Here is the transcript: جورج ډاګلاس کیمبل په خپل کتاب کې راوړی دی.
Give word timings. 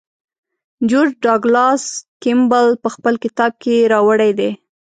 جورج 0.89 1.11
ډاګلاس 1.23 1.83
کیمبل 2.23 2.67
په 2.83 2.89
خپل 2.95 3.13
کتاب 3.23 3.51
کې 3.63 3.75
راوړی 3.93 4.31
دی. 4.39 4.49